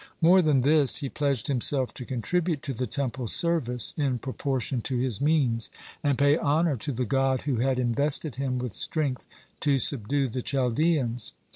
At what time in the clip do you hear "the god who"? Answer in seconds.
6.91-7.57